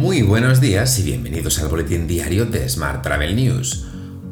[0.00, 3.84] Muy buenos días y bienvenidos al boletín diario de Smart Travel News.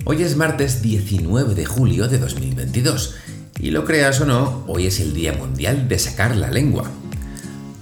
[0.06, 3.17] Hoy es martes 19 de julio de 2022
[3.60, 6.90] y lo creas o no, hoy es el Día Mundial de Sacar la Lengua.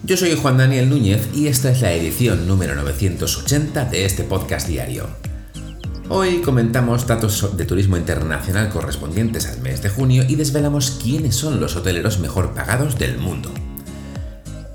[0.02, 4.66] Yo soy Juan Daniel Núñez y esta es la edición número 980 de este podcast
[4.66, 5.06] diario.
[6.08, 11.60] Hoy comentamos datos de turismo internacional correspondientes al mes de junio y desvelamos quiénes son
[11.60, 13.54] los hoteleros mejor pagados del mundo.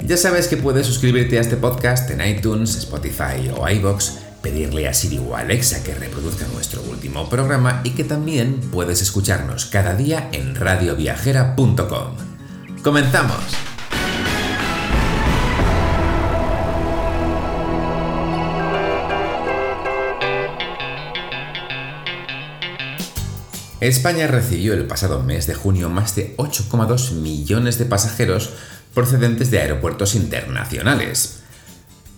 [0.05, 4.93] Ya sabes que puedes suscribirte a este podcast en iTunes, Spotify o iBox, pedirle a
[4.93, 10.29] Siri o Alexa que reproduzca nuestro último programa y que también puedes escucharnos cada día
[10.31, 12.15] en radioviajera.com.
[12.83, 13.43] ¡Comenzamos!
[23.79, 28.51] España recibió el pasado mes de junio más de 8,2 millones de pasajeros
[28.93, 31.41] procedentes de aeropuertos internacionales.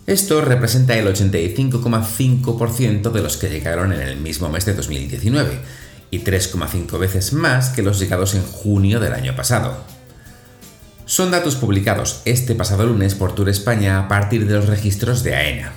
[0.06, 5.58] Esto representa el 85,5% de los que llegaron en el mismo mes de 2019
[6.10, 9.82] y 3,5 veces más que los llegados en junio del año pasado.
[11.06, 15.34] Son datos publicados este pasado lunes por Tour España a partir de los registros de
[15.34, 15.72] AENA.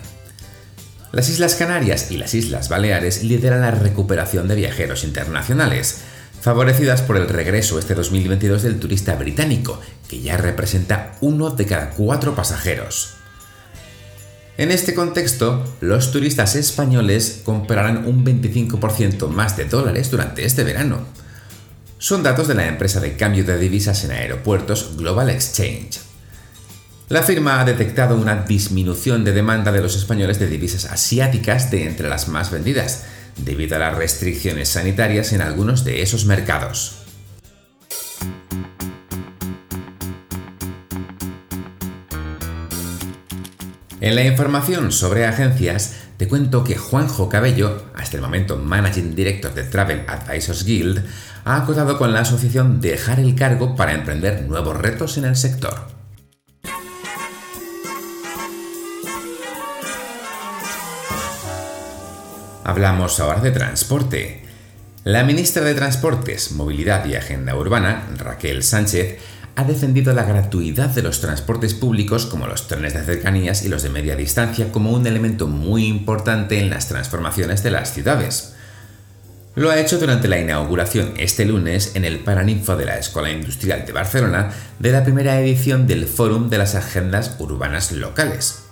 [1.12, 6.02] Las Islas Canarias y las Islas Baleares lideran la recuperación de viajeros internacionales,
[6.42, 11.90] favorecidas por el regreso este 2022 del turista británico, que ya representa uno de cada
[11.92, 13.14] cuatro pasajeros.
[14.58, 21.06] En este contexto, los turistas españoles comprarán un 25% más de dólares durante este verano.
[22.00, 26.00] Son datos de la empresa de cambio de divisas en aeropuertos Global Exchange.
[27.10, 31.88] La firma ha detectado una disminución de demanda de los españoles de divisas asiáticas de
[31.88, 33.04] entre las más vendidas,
[33.38, 37.04] debido a las restricciones sanitarias en algunos de esos mercados.
[44.00, 49.54] En la información sobre agencias, te cuento que Juanjo Cabello, hasta el momento Managing Director
[49.54, 51.04] de Travel Advisors Guild,
[51.46, 55.97] ha acordado con la asociación dejar el cargo para emprender nuevos retos en el sector.
[62.68, 64.42] Hablamos ahora de transporte.
[65.06, 69.20] La ministra de Transportes, Movilidad y Agenda Urbana, Raquel Sánchez,
[69.56, 73.84] ha defendido la gratuidad de los transportes públicos como los trenes de cercanías y los
[73.84, 78.56] de media distancia como un elemento muy importante en las transformaciones de las ciudades.
[79.56, 83.86] Lo ha hecho durante la inauguración este lunes en el Paraninfo de la Escuela Industrial
[83.86, 88.64] de Barcelona de la primera edición del Fórum de las Agendas Urbanas Locales.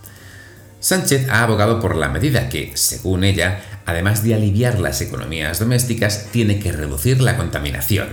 [0.85, 6.27] Sánchez ha abogado por la medida que, según ella, además de aliviar las economías domésticas,
[6.31, 8.07] tiene que reducir la contaminación.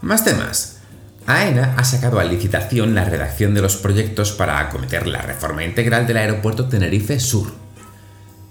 [0.00, 0.78] Más temas.
[1.26, 6.06] AENA ha sacado a licitación la redacción de los proyectos para acometer la reforma integral
[6.06, 7.52] del aeropuerto Tenerife Sur.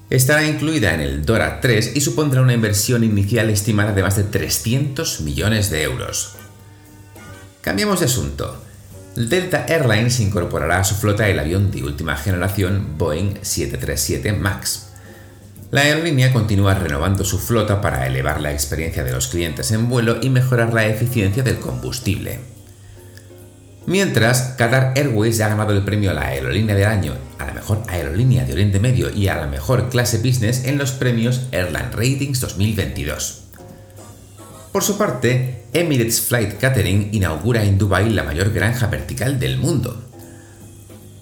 [0.09, 4.23] Estará incluida en el DORA 3 y supondrá una inversión inicial estimada de más de
[4.23, 6.35] 300 millones de euros.
[7.61, 8.63] Cambiamos de asunto.
[9.15, 14.92] Delta Airlines incorporará a su flota el avión de última generación Boeing 737 MAX.
[15.73, 20.17] La aerolínea continúa renovando su flota para elevar la experiencia de los clientes en vuelo
[20.21, 22.41] y mejorar la eficiencia del combustible.
[23.87, 27.81] Mientras, Qatar Airways ha ganado el premio a la aerolínea del año, a la mejor
[27.87, 32.39] aerolínea de Oriente Medio y a la mejor clase business en los premios Airline Ratings
[32.39, 33.45] 2022.
[34.71, 40.12] Por su parte, Emirates Flight Catering inaugura en Dubai la mayor granja vertical del mundo.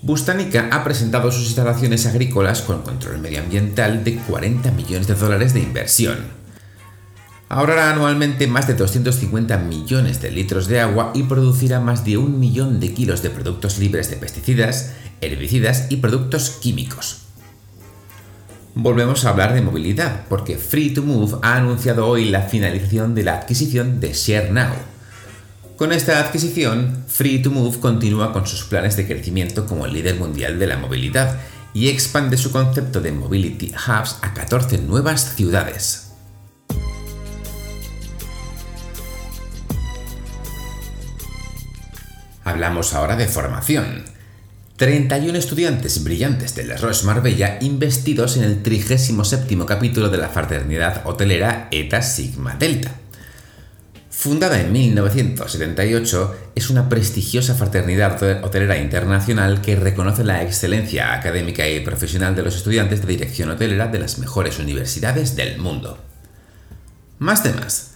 [0.03, 5.59] Bustanica ha presentado sus instalaciones agrícolas con control medioambiental de 40 millones de dólares de
[5.59, 6.17] inversión.
[7.49, 12.39] Ahorrará anualmente más de 250 millones de litros de agua y producirá más de un
[12.39, 17.27] millón de kilos de productos libres de pesticidas, herbicidas y productos químicos.
[18.73, 23.99] Volvemos a hablar de movilidad, porque Free2Move ha anunciado hoy la finalización de la adquisición
[23.99, 24.73] de ShareNow,
[25.81, 30.77] con esta adquisición, Free2Move continúa con sus planes de crecimiento como líder mundial de la
[30.77, 31.39] movilidad
[31.73, 36.11] y expande su concepto de Mobility Hubs a 14 nuevas ciudades.
[42.43, 44.03] Hablamos ahora de formación.
[44.75, 51.01] 31 estudiantes brillantes de La Roche Marbella investidos en el 37 capítulo de la fraternidad
[51.07, 53.00] hotelera ETA Sigma Delta.
[54.21, 61.79] Fundada en 1978, es una prestigiosa fraternidad hotelera internacional que reconoce la excelencia académica y
[61.79, 65.97] profesional de los estudiantes de dirección hotelera de las mejores universidades del mundo.
[67.17, 67.95] Más temas.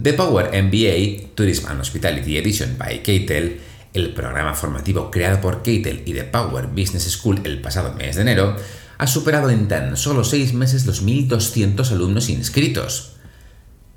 [0.00, 3.58] The Power MBA Tourism and Hospitality Edition by KTEL
[3.94, 8.22] el programa formativo creado por Keitel y The Power Business School el pasado mes de
[8.22, 8.54] enero,
[8.96, 13.13] ha superado en tan solo seis meses los 1.200 alumnos inscritos.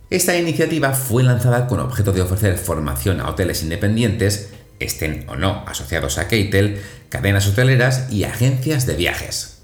[0.09, 5.65] Esta iniciativa fue lanzada con objeto de ofrecer formación a hoteles independientes, estén o no
[5.67, 9.63] asociados a Keitel, cadenas hoteleras y agencias de viajes.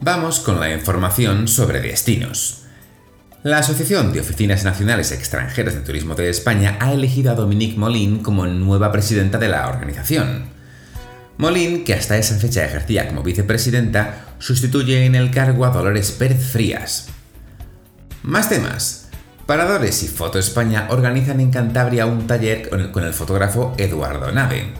[0.00, 2.66] Vamos con la información sobre destinos.
[3.42, 8.22] La Asociación de Oficinas Nacionales Extranjeras de Turismo de España ha elegido a Dominique Molin
[8.22, 10.53] como nueva presidenta de la organización.
[11.36, 16.44] Molin, que hasta esa fecha ejercía como vicepresidenta, sustituye en el cargo a Dolores Pérez
[16.44, 17.08] Frías.
[18.22, 19.08] Más temas.
[19.46, 24.72] Paradores y Foto España organizan en Cantabria un taller con el fotógrafo Eduardo Nave.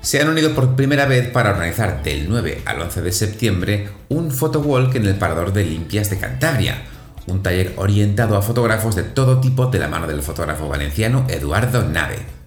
[0.00, 4.30] Se han unido por primera vez para organizar del 9 al 11 de septiembre un
[4.30, 6.82] photowalk en el Parador de Limpias de Cantabria,
[7.26, 11.86] un taller orientado a fotógrafos de todo tipo de la mano del fotógrafo valenciano Eduardo
[11.86, 12.39] Nave.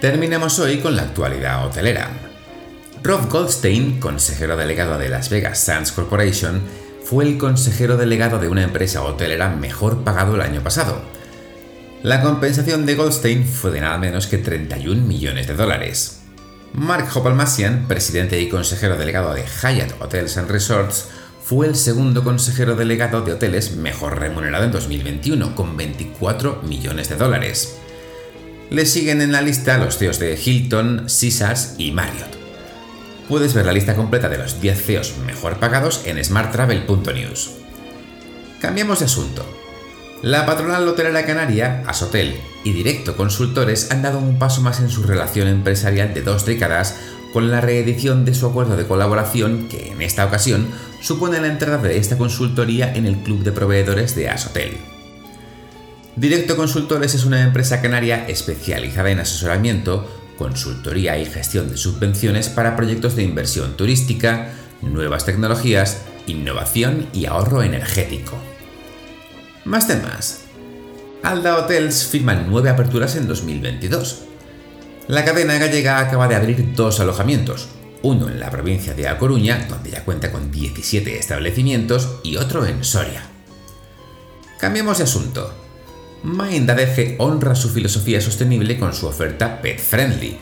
[0.00, 2.08] Terminamos hoy con la actualidad hotelera.
[3.02, 6.62] Rob Goldstein, consejero delegado de Las Vegas Sands Corporation,
[7.04, 11.02] fue el consejero delegado de una empresa hotelera mejor pagado el año pasado.
[12.02, 16.22] La compensación de Goldstein fue de nada menos que 31 millones de dólares.
[16.72, 21.08] Mark Hopalmasian, presidente y consejero delegado de Hyatt Hotels and Resorts,
[21.44, 27.16] fue el segundo consejero delegado de hoteles mejor remunerado en 2021, con 24 millones de
[27.16, 27.76] dólares.
[28.70, 32.38] Le siguen en la lista los CEOs de Hilton, Caesars y Marriott.
[33.28, 37.50] Puedes ver la lista completa de los 10 CEOs mejor pagados en smarttravel.news.
[38.60, 39.44] Cambiamos de asunto.
[40.22, 45.02] La patronal hotelera canaria, Asotel, y Directo Consultores han dado un paso más en su
[45.02, 46.94] relación empresarial de dos décadas
[47.32, 50.68] con la reedición de su acuerdo de colaboración que en esta ocasión
[51.00, 54.76] supone la entrada de esta consultoría en el club de proveedores de Asotel.
[56.20, 60.06] Directo Consultores es una empresa canaria especializada en asesoramiento,
[60.36, 64.50] consultoría y gestión de subvenciones para proyectos de inversión turística,
[64.82, 68.36] nuevas tecnologías, innovación y ahorro energético.
[69.64, 70.42] Más temas.
[71.22, 74.24] Alda Hotels firma nueve aperturas en 2022.
[75.08, 77.68] La cadena gallega acaba de abrir dos alojamientos,
[78.02, 82.66] uno en la provincia de A Coruña, donde ya cuenta con 17 establecimientos, y otro
[82.66, 83.22] en Soria.
[84.58, 85.69] Cambiamos de asunto.
[86.22, 90.36] Mind ADG honra su filosofía sostenible con su oferta Pet Friendly.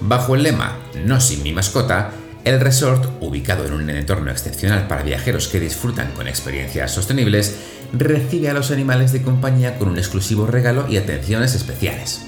[0.00, 2.12] Bajo el lema No sin mi mascota,
[2.44, 7.56] el resort, ubicado en un entorno excepcional para viajeros que disfrutan con experiencias sostenibles,
[7.92, 12.22] recibe a los animales de compañía con un exclusivo regalo y atenciones especiales.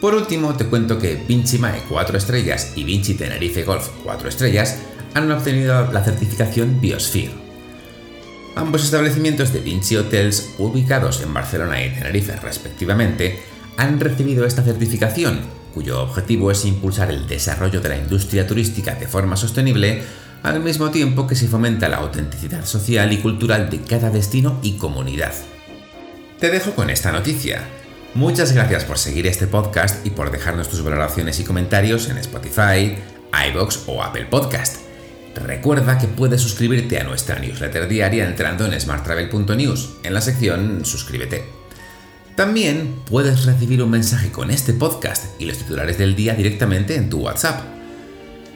[0.00, 4.78] Por último, te cuento que Vinci Mae 4 estrellas y Vinci Tenerife Golf 4 estrellas
[5.12, 7.39] han obtenido la certificación Biosphere.
[8.56, 13.40] Ambos establecimientos de Vinci Hotels, ubicados en Barcelona y Tenerife respectivamente,
[13.76, 15.40] han recibido esta certificación,
[15.72, 20.02] cuyo objetivo es impulsar el desarrollo de la industria turística de forma sostenible
[20.42, 24.72] al mismo tiempo que se fomenta la autenticidad social y cultural de cada destino y
[24.72, 25.32] comunidad.
[26.38, 27.62] Te dejo con esta noticia.
[28.14, 32.96] Muchas gracias por seguir este podcast y por dejarnos tus valoraciones y comentarios en Spotify,
[33.50, 34.89] iBox o Apple Podcast.
[35.34, 41.44] Recuerda que puedes suscribirte a nuestra newsletter diaria entrando en smarttravel.news en la sección Suscríbete.
[42.34, 47.08] También puedes recibir un mensaje con este podcast y los titulares del día directamente en
[47.10, 47.60] tu WhatsApp.